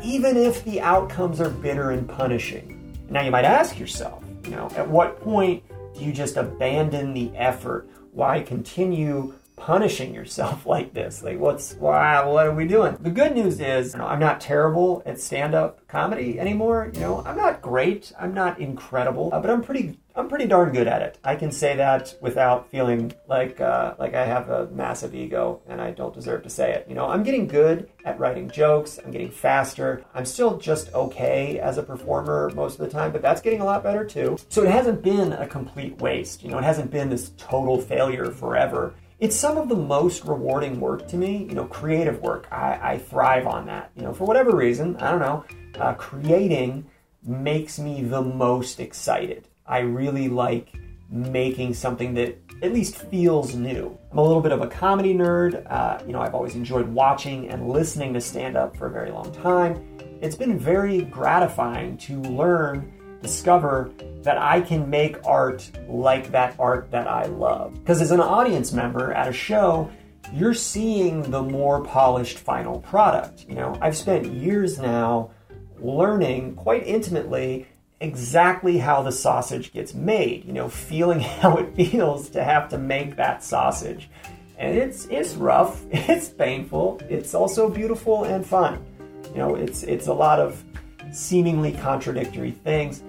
even 0.04 0.38
if 0.38 0.64
the 0.66 0.82
outcomes 0.82 1.42
are 1.42 1.50
bitter 1.50 1.92
and 1.92 2.08
punishing? 2.08 2.96
Now 3.10 3.24
you 3.24 3.32
might 3.32 3.46
ask 3.46 3.80
yourself, 3.80 4.24
you 4.44 4.52
know, 4.52 4.70
at 4.76 4.88
what 4.88 5.20
point 5.22 5.64
do 5.98 6.04
you 6.06 6.14
just 6.14 6.38
abandon 6.38 7.14
the 7.14 7.32
effort? 7.36 7.90
Why 8.12 8.42
continue 8.42 9.34
punishing 9.60 10.16
yourself 10.16 10.66
like 10.66 10.94
this? 10.94 11.22
Like, 11.22 11.38
what's 11.38 11.76
wow? 11.76 12.32
What 12.32 12.48
are 12.48 12.56
we 12.56 12.66
doing? 12.66 12.98
The 13.00 13.12
good 13.12 13.36
news 13.36 13.60
is, 13.60 13.94
you 13.94 14.00
know, 14.00 14.08
I'm 14.08 14.20
not 14.20 14.42
terrible 14.42 15.04
at 15.06 15.20
stand-up 15.20 15.88
comedy 15.88 16.40
anymore. 16.40 16.90
You 16.94 17.02
know, 17.02 17.24
I'm 17.26 17.38
not 17.38 17.62
great. 17.62 18.12
I'm 18.20 18.34
not 18.34 18.60
incredible, 18.60 19.30
uh, 19.34 19.40
but 19.40 19.52
I'm 19.52 19.62
pretty. 19.62 20.00
I'm 20.16 20.28
pretty 20.28 20.48
darn 20.48 20.74
good 20.74 20.88
at 20.88 21.02
it. 21.02 21.18
I 21.24 21.36
can 21.36 21.50
say 21.50 21.78
that 21.78 22.14
without 22.20 22.70
feeling 22.70 23.14
like 23.30 23.62
uh, 23.62 23.94
like 23.98 24.16
I 24.16 24.26
have 24.26 24.50
a 24.50 24.68
massive 24.68 25.16
ego 25.16 25.62
and 25.66 25.80
I 25.80 25.92
don't 25.92 26.14
deserve 26.14 26.44
to 26.44 26.50
say 26.50 26.74
it. 26.74 26.88
You 26.90 26.96
know, 26.96 27.08
I'm 27.08 27.24
getting 27.24 27.48
good 27.48 27.90
at 28.04 28.20
writing 28.20 28.50
jokes. 28.50 29.00
I'm 29.04 29.12
getting 29.12 29.32
faster. 29.32 30.04
I'm 30.14 30.26
still 30.26 30.58
just 30.58 30.94
okay 30.94 31.60
as 31.60 31.78
a 31.78 31.84
performer 31.84 32.52
most 32.54 32.80
of 32.80 32.86
the 32.86 32.92
time, 32.92 33.14
but 33.14 33.22
that's 33.22 33.40
getting 33.40 33.62
a 33.62 33.66
lot 33.66 33.82
better 33.82 34.04
too. 34.04 34.38
So 34.50 34.64
it 34.64 34.72
hasn't 34.72 35.02
been 35.04 35.32
a 35.32 35.48
complete 35.48 36.02
waste. 36.02 36.44
You 36.44 36.50
know, 36.50 36.58
it 36.58 36.66
hasn't 36.66 36.92
been 36.92 37.10
this 37.10 37.32
total 37.38 37.80
failure 37.80 38.30
forever 38.30 38.96
it's 39.20 39.36
some 39.36 39.58
of 39.58 39.68
the 39.68 39.76
most 39.76 40.24
rewarding 40.26 40.80
work 40.80 41.08
to 41.10 41.18
me. 41.18 41.46
You 41.50 41.56
know, 41.56 41.66
creative 41.66 42.22
work. 42.22 42.48
I, 42.52 42.80
I 42.82 42.98
thrive 42.98 43.48
on 43.48 43.66
that. 43.66 43.92
You 43.96 44.04
know, 44.04 44.14
for 44.14 44.26
whatever 44.26 44.56
reason, 44.56 44.96
I 44.98 45.12
don't 45.12 45.20
know. 45.20 45.46
Uh, 45.80 45.94
creating 45.94 46.86
makes 47.24 47.80
me 47.80 48.02
the 48.02 48.22
most 48.22 48.80
excited. 48.80 49.48
I 49.66 49.80
really 49.80 50.30
like 50.30 50.74
making 51.10 51.74
something 51.74 52.14
that 52.14 52.38
at 52.62 52.74
least 52.74 52.96
feels 52.96 53.56
new. 53.56 53.98
I'm 54.12 54.18
a 54.18 54.24
little 54.24 54.42
bit 54.42 54.52
of 54.52 54.62
a 54.62 54.68
comedy 54.68 55.14
nerd. 55.14 55.70
Uh, 55.70 56.02
you 56.06 56.14
know, 56.14 56.22
I've 56.22 56.36
always 56.36 56.56
enjoyed 56.56 56.88
watching 56.88 57.50
and 57.50 57.70
listening 57.70 58.14
to 58.14 58.22
stand 58.22 58.58
up 58.58 58.76
for 58.76 58.88
a 58.88 58.92
very 58.92 59.12
long 59.12 59.32
time. 59.32 59.98
It's 60.22 60.36
been 60.36 60.58
very 60.58 61.02
gratifying 61.02 61.98
to 62.00 62.22
learn 62.22 62.92
discover 63.22 63.92
that 64.24 64.38
I 64.38 64.62
can 64.62 64.90
make 64.90 65.26
art 65.26 65.70
like 65.88 66.32
that 66.32 66.56
art 66.60 66.92
that 66.92 67.08
I 67.08 67.26
love. 67.26 67.74
Because 67.76 68.02
as 68.02 68.12
an 68.12 68.22
audience 68.22 68.72
member 68.72 69.14
at 69.14 69.28
a 69.28 69.34
show, 69.34 69.90
you're 70.34 70.54
seeing 70.54 71.30
the 71.32 71.42
more 71.42 71.84
polished 71.84 72.40
final 72.40 72.80
product. 72.80 73.46
You 73.48 73.56
know, 73.56 73.78
I've 73.82 73.98
spent 73.98 74.26
years 74.28 74.80
now 74.80 75.32
learning 75.80 76.56
quite 76.56 76.86
intimately 76.86 77.68
exactly 78.02 78.78
how 78.78 79.02
the 79.02 79.12
sausage 79.12 79.74
gets 79.74 79.94
made, 79.94 80.46
you 80.46 80.54
know, 80.54 80.70
feeling 80.70 81.20
how 81.42 81.58
it 81.58 81.76
feels 81.76 82.30
to 82.30 82.44
have 82.44 82.70
to 82.70 82.78
make 82.78 83.16
that 83.16 83.44
sausage. 83.44 84.10
And 84.58 84.78
it's 84.78 85.06
it's 85.06 85.36
rough, 85.36 85.86
it's 85.92 86.30
painful, 86.30 87.02
it's 87.10 87.34
also 87.34 87.70
beautiful 87.70 88.26
and 88.26 88.46
fun. 88.46 88.86
You 89.32 89.38
know, 89.38 89.56
it's 89.56 89.84
it's 89.84 90.08
a 90.08 90.14
lot 90.14 90.40
of 90.40 90.64
seemingly 91.12 91.72
contradictory 91.72 92.52
things. 92.52 93.04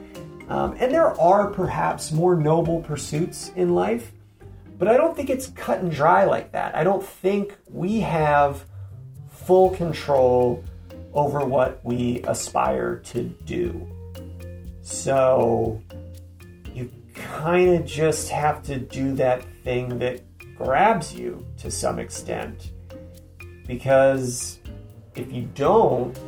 Um, 0.51 0.77
and 0.81 0.93
there 0.93 1.19
are 1.21 1.47
perhaps 1.47 2.11
more 2.11 2.35
noble 2.35 2.83
pursuits 2.83 3.53
in 3.55 3.77
life, 3.77 4.11
but 4.79 4.89
I 4.89 4.97
don't 4.97 5.17
think 5.17 5.31
it's 5.31 5.47
cut 5.47 5.79
and 5.79 5.93
dry 5.93 6.25
like 6.25 6.51
that. 6.53 6.75
I 6.75 6.83
don't 6.83 7.05
think 7.05 7.57
we 7.69 8.01
have 8.01 8.65
full 9.31 9.71
control 9.71 10.65
over 11.15 11.45
what 11.45 11.81
we 11.85 12.23
aspire 12.25 12.97
to 12.97 13.23
do. 13.23 13.87
So 14.83 15.81
you 16.75 16.91
kind 17.15 17.77
of 17.77 17.87
just 17.87 18.29
have 18.31 18.65
to 18.65 18.77
do 18.77 19.15
that 19.15 19.45
thing 19.63 20.01
that 20.01 20.23
grabs 20.57 21.15
you 21.15 21.47
to 21.59 21.71
some 21.71 22.01
extent. 22.01 22.73
Because 23.69 24.59
if 25.15 25.33
you 25.33 25.49
don't, 25.55 26.19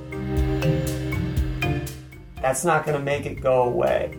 that's 2.42 2.64
not 2.64 2.84
going 2.84 2.98
to 2.98 3.04
make 3.04 3.24
it 3.24 3.40
go 3.40 3.62
away. 3.62 4.12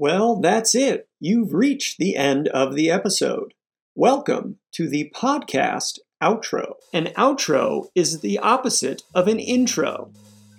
Well, 0.00 0.36
that's 0.36 0.76
it. 0.76 1.08
You've 1.18 1.52
reached 1.52 1.98
the 1.98 2.14
end 2.14 2.46
of 2.46 2.76
the 2.76 2.88
episode. 2.88 3.52
Welcome 3.96 4.60
to 4.74 4.88
the 4.88 5.12
podcast 5.12 5.98
outro. 6.22 6.74
An 6.92 7.06
outro 7.16 7.88
is 7.96 8.20
the 8.20 8.38
opposite 8.38 9.02
of 9.12 9.26
an 9.26 9.40
intro, 9.40 10.12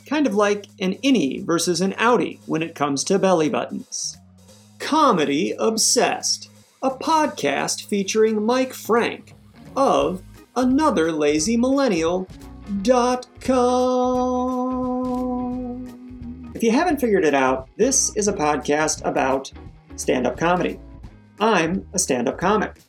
kind 0.05 0.27
of 0.27 0.35
like 0.35 0.65
an 0.81 0.95
innie 0.95 1.41
versus 1.45 1.79
an 1.79 1.93
outie 1.93 2.39
when 2.47 2.61
it 2.61 2.75
comes 2.75 3.05
to 3.05 3.17
belly 3.17 3.47
buttons. 3.47 4.17
Comedy 4.77 5.55
Obsessed, 5.57 6.49
a 6.83 6.91
podcast 6.91 7.85
featuring 7.85 8.45
Mike 8.45 8.73
Franke 8.73 9.33
of 9.73 10.21
Another 10.57 11.13
Lazy 11.13 11.55
Millennial.com. 11.55 12.27
If 16.59 16.63
you 16.63 16.71
haven't 16.71 16.99
figured 16.99 17.23
it 17.23 17.33
out, 17.33 17.69
this 17.77 18.13
is 18.17 18.27
a 18.27 18.33
podcast 18.33 19.01
about 19.05 19.49
stand 19.95 20.27
up 20.27 20.37
comedy. 20.37 20.77
I'm 21.39 21.87
a 21.93 21.99
stand 21.99 22.27
up 22.27 22.37
comic. 22.37 22.81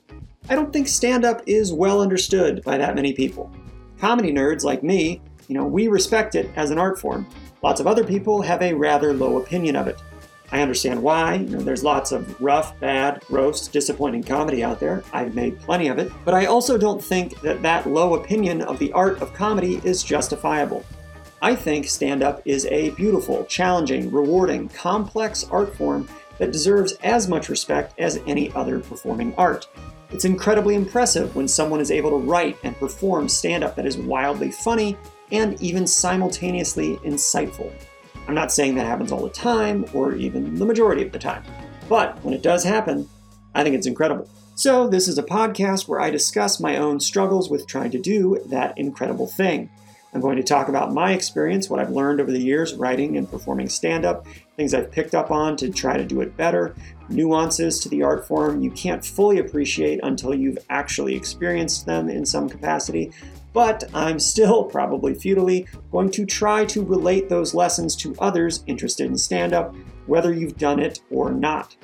I 0.49 0.57
don't 0.57 0.73
think 0.73 0.89
stand 0.89 1.25
up 1.25 1.41
is 1.47 1.73
well 1.73 2.01
understood 2.01 2.65
by 2.65 2.77
that 2.79 2.97
many 2.97 3.13
people. 3.13 3.49
Comedy 3.97 4.33
nerds 4.33 4.65
like 4.65 4.83
me, 4.83 5.23
you 5.47 5.55
know, 5.55 5.65
we 5.65 5.87
respect 5.87 6.35
it 6.35 6.51
as 6.57 6.73
an 6.73 6.81
art 6.81 6.99
form. 6.99 7.29
Lots 7.63 7.79
of 7.79 7.87
other 7.87 8.03
people 8.03 8.43
have 8.43 8.61
a 8.61 8.75
rather 8.75 9.15
low 9.15 9.39
opinion 9.39 9.77
of 9.77 9.87
it. 9.87 10.03
I 10.51 10.63
understand 10.63 11.01
why. 11.01 11.35
You 11.35 11.51
know, 11.51 11.61
there's 11.61 11.85
lots 11.85 12.11
of 12.11 12.41
rough, 12.41 12.77
bad, 12.81 13.23
gross, 13.29 13.69
disappointing 13.69 14.25
comedy 14.25 14.65
out 14.65 14.81
there. 14.81 15.05
I've 15.13 15.37
made 15.37 15.61
plenty 15.61 15.87
of 15.87 16.01
it. 16.01 16.11
But 16.25 16.35
I 16.35 16.47
also 16.47 16.77
don't 16.77 17.01
think 17.01 17.41
that 17.43 17.63
that 17.63 17.89
low 17.89 18.15
opinion 18.15 18.63
of 18.63 18.81
the 18.81 18.93
art 18.95 19.23
of 19.23 19.33
comedy 19.33 19.81
is 19.85 20.03
justifiable. 20.03 20.85
I 21.43 21.55
think 21.55 21.89
stand 21.89 22.23
up 22.23 22.43
is 22.45 22.67
a 22.67 22.91
beautiful, 22.91 23.45
challenging, 23.47 24.11
rewarding, 24.11 24.69
complex 24.69 25.45
art 25.51 25.75
form 25.75 26.07
that 26.39 26.53
deserves 26.53 26.93
as 27.03 27.29
much 27.29 27.49
respect 27.49 27.99
as 27.99 28.21
any 28.27 28.53
other 28.53 28.81
performing 28.81 29.35
art. 29.37 29.67
It's 30.11 30.25
incredibly 30.25 30.75
impressive 30.75 31.35
when 31.35 31.49
someone 31.49 31.81
is 31.81 31.91
able 31.91 32.11
to 32.11 32.17
write 32.17 32.59
and 32.63 32.77
perform 32.77 33.29
stand 33.29 33.65
up 33.65 33.75
that 33.77 33.87
is 33.87 33.97
wildly 33.97 34.51
funny 34.51 34.97
and 35.33 35.61
even 35.63 35.87
simultaneously 35.87 36.97
insightful. 36.99 37.73
I'm 38.29 38.35
not 38.35 38.53
saying 38.53 38.75
that 38.75 38.87
happens 38.87 39.13
all 39.13 39.23
the 39.23 39.31
time 39.31 39.87
or 39.95 40.15
even 40.15 40.57
the 40.57 40.67
majority 40.67 41.03
of 41.03 41.13
the 41.13 41.19
time, 41.19 41.45
but 41.89 42.23
when 42.23 42.35
it 42.35 42.43
does 42.43 42.65
happen, 42.65 43.09
I 43.55 43.63
think 43.63 43.77
it's 43.77 43.87
incredible. 43.87 44.29
So, 44.57 44.89
this 44.89 45.09
is 45.09 45.17
a 45.17 45.23
podcast 45.23 45.89
where 45.89 46.01
I 46.01 46.11
discuss 46.11 46.61
my 46.61 46.77
own 46.77 47.01
struggles 47.01 47.49
with 47.49 47.67
trying 47.67 47.93
to 47.93 47.99
do 47.99 48.43
that 48.47 48.77
incredible 48.77 49.27
thing. 49.27 49.71
I'm 50.13 50.21
going 50.21 50.37
to 50.37 50.43
talk 50.43 50.69
about 50.69 50.93
my 50.93 51.13
experience, 51.13 51.71
what 51.71 51.79
I've 51.79 51.91
learned 51.91 52.21
over 52.21 52.33
the 52.33 52.41
years 52.41 52.75
writing 52.75 53.17
and 53.17 53.31
performing 53.31 53.69
stand 53.69 54.05
up, 54.05 54.27
things 54.57 54.75
I've 54.75 54.91
picked 54.91 55.15
up 55.15 55.31
on 55.31 55.57
to 55.59 55.71
try 55.71 55.97
to 55.97 56.05
do 56.05 56.21
it 56.21 56.37
better, 56.37 56.75
nuances 57.09 57.79
to 57.81 57.89
the 57.89 58.03
art 58.03 58.27
form 58.27 58.61
you 58.61 58.73
can't 58.73 59.05
fully 59.05 59.39
appreciate 59.39 60.01
until 60.03 60.35
you've 60.35 60.59
actually 60.69 61.15
experienced 61.15 61.87
them 61.87 62.09
in 62.09 62.27
some 62.27 62.49
capacity. 62.49 63.13
But 63.53 63.85
I'm 63.95 64.19
still, 64.19 64.65
probably 64.71 65.15
futilely, 65.15 65.69
going 65.93 66.11
to 66.13 66.27
try 66.27 66.65
to 66.67 66.85
relate 66.85 67.29
those 67.29 67.55
lessons 67.55 67.95
to 67.97 68.17
others 68.19 68.65
interested 68.67 69.07
in 69.07 69.17
stand 69.17 69.53
up, 69.53 69.75
whether 70.07 70.33
you've 70.33 70.59
done 70.59 70.81
it 70.81 71.01
or 71.11 71.31
not. 71.31 71.77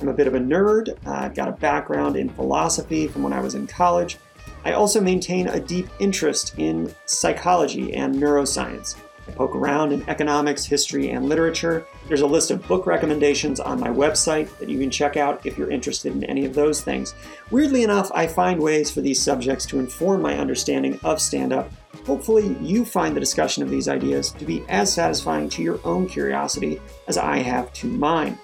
I'm 0.00 0.08
a 0.08 0.14
bit 0.14 0.26
of 0.26 0.34
a 0.34 0.38
nerd. 0.38 0.96
I've 1.06 1.34
got 1.34 1.48
a 1.48 1.52
background 1.52 2.16
in 2.16 2.28
philosophy 2.30 3.06
from 3.06 3.22
when 3.22 3.32
I 3.32 3.40
was 3.40 3.54
in 3.54 3.66
college. 3.66 4.18
I 4.64 4.72
also 4.72 5.00
maintain 5.00 5.48
a 5.48 5.60
deep 5.60 5.88
interest 5.98 6.54
in 6.58 6.94
psychology 7.06 7.94
and 7.94 8.14
neuroscience. 8.14 8.96
I 9.30 9.32
poke 9.32 9.54
around 9.54 9.92
in 9.92 10.08
economics, 10.08 10.64
history, 10.64 11.10
and 11.10 11.28
literature. 11.28 11.86
There's 12.08 12.22
a 12.22 12.26
list 12.26 12.50
of 12.50 12.66
book 12.66 12.86
recommendations 12.86 13.60
on 13.60 13.78
my 13.78 13.88
website 13.88 14.56
that 14.58 14.68
you 14.68 14.78
can 14.78 14.90
check 14.90 15.16
out 15.16 15.44
if 15.46 15.56
you're 15.56 15.70
interested 15.70 16.12
in 16.12 16.24
any 16.24 16.44
of 16.44 16.54
those 16.54 16.80
things. 16.80 17.14
Weirdly 17.50 17.84
enough, 17.84 18.10
I 18.12 18.26
find 18.26 18.60
ways 18.60 18.90
for 18.90 19.02
these 19.02 19.22
subjects 19.22 19.66
to 19.66 19.78
inform 19.78 20.20
my 20.20 20.36
understanding 20.36 20.98
of 21.04 21.20
stand 21.20 21.52
up. 21.52 21.70
Hopefully, 22.06 22.56
you 22.60 22.84
find 22.84 23.14
the 23.14 23.20
discussion 23.20 23.62
of 23.62 23.70
these 23.70 23.88
ideas 23.88 24.32
to 24.32 24.44
be 24.44 24.64
as 24.68 24.92
satisfying 24.92 25.48
to 25.50 25.62
your 25.62 25.78
own 25.84 26.08
curiosity 26.08 26.80
as 27.06 27.16
I 27.16 27.38
have 27.38 27.72
to 27.74 27.86
mine. 27.86 28.36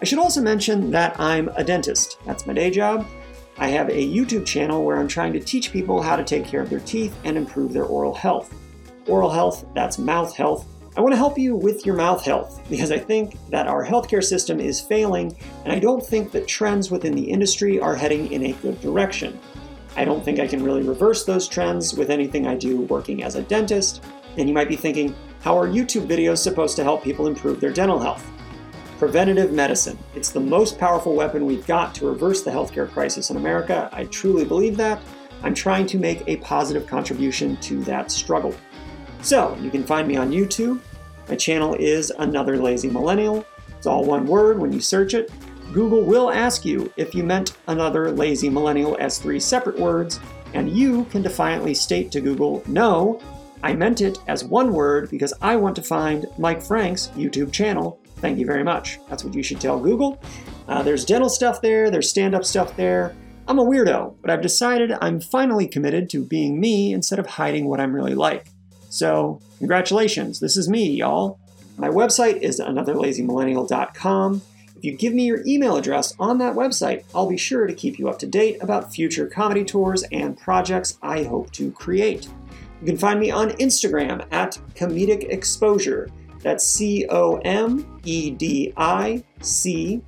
I 0.00 0.04
should 0.04 0.18
also 0.18 0.40
mention 0.40 0.90
that 0.90 1.18
I'm 1.20 1.48
a 1.48 1.64
dentist. 1.64 2.18
That's 2.24 2.46
my 2.46 2.52
day 2.52 2.70
job. 2.70 3.06
I 3.58 3.68
have 3.68 3.88
a 3.88 3.92
YouTube 3.92 4.46
channel 4.46 4.84
where 4.84 4.96
I'm 4.96 5.08
trying 5.08 5.32
to 5.34 5.40
teach 5.40 5.72
people 5.72 6.02
how 6.02 6.16
to 6.16 6.24
take 6.24 6.44
care 6.44 6.60
of 6.60 6.70
their 6.70 6.80
teeth 6.80 7.16
and 7.24 7.36
improve 7.36 7.72
their 7.72 7.84
oral 7.84 8.14
health 8.14 8.54
oral 9.06 9.30
health, 9.30 9.66
that's 9.74 9.98
mouth 9.98 10.34
health. 10.34 10.66
I 10.96 11.00
want 11.00 11.12
to 11.12 11.18
help 11.18 11.38
you 11.38 11.56
with 11.56 11.84
your 11.84 11.96
mouth 11.96 12.24
health 12.24 12.62
because 12.70 12.92
I 12.92 12.98
think 12.98 13.36
that 13.50 13.66
our 13.66 13.84
healthcare 13.84 14.22
system 14.22 14.60
is 14.60 14.80
failing, 14.80 15.36
and 15.64 15.72
I 15.72 15.78
don't 15.78 16.04
think 16.04 16.30
that 16.32 16.46
trends 16.46 16.90
within 16.90 17.14
the 17.14 17.22
industry 17.22 17.80
are 17.80 17.96
heading 17.96 18.30
in 18.30 18.46
a 18.46 18.52
good 18.52 18.80
direction. 18.80 19.38
I 19.96 20.04
don't 20.04 20.24
think 20.24 20.38
I 20.38 20.46
can 20.46 20.62
really 20.62 20.82
reverse 20.82 21.24
those 21.24 21.48
trends 21.48 21.94
with 21.94 22.10
anything 22.10 22.46
I 22.46 22.54
do 22.54 22.82
working 22.82 23.22
as 23.22 23.34
a 23.34 23.42
dentist. 23.42 24.04
And 24.36 24.48
you 24.48 24.54
might 24.54 24.68
be 24.68 24.76
thinking, 24.76 25.14
how 25.40 25.56
are 25.56 25.68
YouTube 25.68 26.08
videos 26.08 26.38
supposed 26.38 26.74
to 26.76 26.84
help 26.84 27.04
people 27.04 27.28
improve 27.28 27.60
their 27.60 27.72
dental 27.72 28.00
health? 28.00 28.28
Preventative 28.98 29.52
medicine. 29.52 29.98
It's 30.14 30.30
the 30.30 30.40
most 30.40 30.78
powerful 30.78 31.14
weapon 31.14 31.46
we've 31.46 31.66
got 31.66 31.94
to 31.96 32.06
reverse 32.06 32.42
the 32.42 32.50
healthcare 32.50 32.88
crisis 32.88 33.30
in 33.30 33.36
America. 33.36 33.88
I 33.92 34.04
truly 34.04 34.44
believe 34.44 34.76
that. 34.76 35.02
I'm 35.42 35.54
trying 35.54 35.86
to 35.86 35.98
make 35.98 36.22
a 36.26 36.36
positive 36.36 36.86
contribution 36.86 37.56
to 37.56 37.82
that 37.84 38.10
struggle. 38.10 38.54
So, 39.20 39.58
you 39.60 39.70
can 39.70 39.84
find 39.84 40.06
me 40.06 40.16
on 40.16 40.30
YouTube. 40.30 40.80
My 41.28 41.34
channel 41.34 41.74
is 41.74 42.10
Another 42.18 42.56
Lazy 42.56 42.88
Millennial. 42.88 43.44
It's 43.76 43.86
all 43.86 44.04
one 44.04 44.26
word 44.26 44.58
when 44.58 44.72
you 44.72 44.80
search 44.80 45.12
it. 45.12 45.30
Google 45.72 46.02
will 46.02 46.30
ask 46.30 46.64
you 46.64 46.92
if 46.96 47.14
you 47.14 47.24
meant 47.24 47.56
Another 47.66 48.12
Lazy 48.12 48.48
Millennial 48.48 48.96
as 49.00 49.18
three 49.18 49.40
separate 49.40 49.78
words, 49.78 50.20
and 50.52 50.70
you 50.70 51.04
can 51.06 51.20
defiantly 51.20 51.74
state 51.74 52.12
to 52.12 52.20
Google, 52.20 52.62
no, 52.66 53.20
I 53.62 53.74
meant 53.74 54.02
it 54.02 54.18
as 54.28 54.44
one 54.44 54.72
word 54.72 55.10
because 55.10 55.34
I 55.42 55.56
want 55.56 55.74
to 55.76 55.82
find 55.82 56.26
Mike 56.38 56.62
Franke's 56.62 57.08
YouTube 57.16 57.50
channel. 57.50 57.98
Thank 58.24 58.38
you 58.38 58.46
very 58.46 58.64
much. 58.64 59.00
That's 59.10 59.22
what 59.22 59.34
you 59.34 59.42
should 59.42 59.60
tell 59.60 59.78
Google. 59.78 60.18
Uh, 60.66 60.82
there's 60.82 61.04
dental 61.04 61.28
stuff 61.28 61.60
there, 61.60 61.90
there's 61.90 62.08
stand 62.08 62.34
up 62.34 62.46
stuff 62.46 62.74
there. 62.74 63.14
I'm 63.46 63.58
a 63.58 63.62
weirdo, 63.62 64.14
but 64.22 64.30
I've 64.30 64.40
decided 64.40 64.96
I'm 65.02 65.20
finally 65.20 65.68
committed 65.68 66.08
to 66.08 66.24
being 66.24 66.58
me 66.58 66.94
instead 66.94 67.18
of 67.18 67.26
hiding 67.26 67.66
what 67.66 67.80
I'm 67.80 67.94
really 67.94 68.14
like. 68.14 68.46
So, 68.88 69.42
congratulations, 69.58 70.40
this 70.40 70.56
is 70.56 70.70
me, 70.70 70.88
y'all. 70.88 71.38
My 71.76 71.90
website 71.90 72.40
is 72.40 72.60
anotherlazymillennial.com. 72.60 74.42
If 74.74 74.84
you 74.84 74.96
give 74.96 75.12
me 75.12 75.26
your 75.26 75.42
email 75.46 75.76
address 75.76 76.14
on 76.18 76.38
that 76.38 76.54
website, 76.54 77.04
I'll 77.14 77.28
be 77.28 77.36
sure 77.36 77.66
to 77.66 77.74
keep 77.74 77.98
you 77.98 78.08
up 78.08 78.18
to 78.20 78.26
date 78.26 78.56
about 78.62 78.90
future 78.90 79.26
comedy 79.26 79.64
tours 79.64 80.02
and 80.12 80.34
projects 80.38 80.98
I 81.02 81.24
hope 81.24 81.52
to 81.52 81.70
create. 81.72 82.26
You 82.80 82.86
can 82.86 82.96
find 82.96 83.20
me 83.20 83.30
on 83.30 83.50
Instagram 83.50 84.26
at 84.32 84.58
Comedic 84.74 85.28
Exposure. 85.28 86.08
That's 86.44 86.64
C 86.64 87.06
O 87.08 87.38
M 87.38 88.00
E 88.04 88.30
D 88.30 88.72
I 88.76 89.24
C 89.40 90.02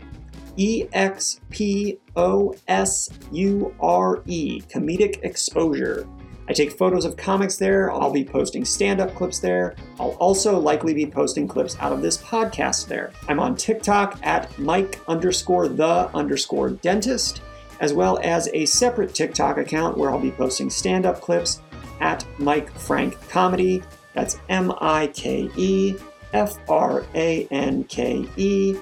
E 0.57 0.85
X 0.93 1.41
P 1.51 1.99
O 2.15 2.55
S 2.69 3.11
U 3.33 3.75
R 3.81 4.23
E, 4.27 4.61
Comedic 4.61 5.19
Exposure. 5.23 6.07
I 6.49 6.53
take 6.53 6.79
photos 6.79 7.05
of 7.05 7.17
comics 7.17 7.57
there. 7.57 7.91
I'll 7.91 8.13
be 8.13 8.25
posting 8.25 8.65
stand 8.65 9.01
up 9.01 9.15
clips 9.15 9.41
there. 9.41 9.75
I'll 9.99 10.11
also 10.13 10.61
likely 10.61 10.95
be 10.95 11.07
posting 11.07 11.49
clips 11.49 11.77
out 11.81 11.93
of 11.93 12.03
this 12.03 12.19
podcast 12.19 12.87
there. 12.87 13.13
I'm 13.29 13.41
on 13.41 13.57
TikTok 13.57 14.21
at 14.23 14.57
Mike 14.59 15.01
underscore 15.09 15.69
the 15.69 16.09
underscore 16.15 16.71
dentist, 16.71 17.41
as 17.81 17.95
well 17.95 18.21
as 18.23 18.49
a 18.53 18.67
separate 18.67 19.15
TikTok 19.15 19.57
account 19.59 19.97
where 19.97 20.11
I'll 20.11 20.21
be 20.21 20.31
posting 20.31 20.71
stand 20.71 21.07
up 21.07 21.21
clips 21.21 21.63
at 22.01 22.25
Mike 22.39 22.71
Franke 22.79 23.17
Comedy. 23.29 23.83
That's 24.13 24.39
M 24.49 24.73
I 24.81 25.09
K 25.09 25.51
E 25.57 25.97
F 26.37 26.59
R 26.69 27.03
A 27.15 27.47
N 27.51 27.83
K 27.85 28.29
E 28.37 28.77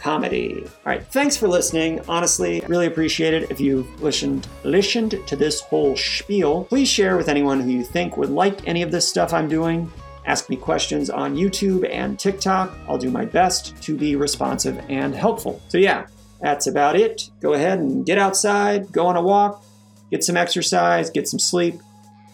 comedy. 0.00 0.64
All 0.64 0.70
right, 0.86 1.06
thanks 1.06 1.36
for 1.36 1.46
listening. 1.46 2.00
Honestly, 2.08 2.62
really 2.66 2.86
appreciate 2.86 3.32
it 3.32 3.48
if 3.50 3.60
you've 3.60 4.02
listened 4.02 4.48
listened 4.64 5.20
to 5.26 5.36
this 5.36 5.60
whole 5.60 5.96
spiel. 5.96 6.64
Please 6.64 6.88
share 6.88 7.16
with 7.16 7.28
anyone 7.28 7.60
who 7.60 7.70
you 7.70 7.84
think 7.84 8.16
would 8.16 8.30
like 8.30 8.66
any 8.66 8.82
of 8.82 8.90
this 8.90 9.08
stuff 9.08 9.32
I'm 9.32 9.48
doing. 9.48 9.90
Ask 10.26 10.50
me 10.50 10.56
questions 10.56 11.10
on 11.10 11.36
YouTube 11.36 11.88
and 11.88 12.18
TikTok. 12.18 12.76
I'll 12.88 12.98
do 12.98 13.10
my 13.10 13.24
best 13.24 13.80
to 13.84 13.96
be 13.96 14.16
responsive 14.16 14.84
and 14.88 15.14
helpful. 15.14 15.62
So 15.68 15.78
yeah, 15.78 16.06
that's 16.40 16.66
about 16.66 16.96
it. 16.96 17.30
Go 17.40 17.54
ahead 17.54 17.78
and 17.78 18.04
get 18.04 18.18
outside, 18.18 18.90
go 18.90 19.06
on 19.06 19.16
a 19.16 19.22
walk, 19.22 19.64
get 20.10 20.24
some 20.24 20.36
exercise, 20.36 21.08
get 21.08 21.28
some 21.28 21.38
sleep, 21.38 21.80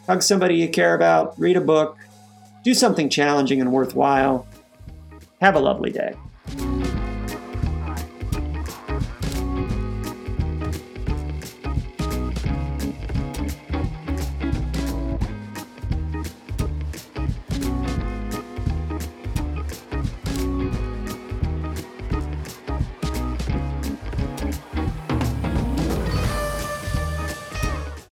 hug 0.07 0.23
somebody 0.23 0.57
you 0.57 0.69
care 0.69 0.95
about, 0.95 1.39
read 1.39 1.57
a 1.57 1.61
book, 1.61 1.99
do 2.67 2.75
something 2.75 3.09
challenging 3.09 3.61
and 3.61 3.71
worthwhile. 3.71 4.45
Have 5.41 5.55
a 5.55 5.61
lovely 5.61 5.93
day. 5.93 6.17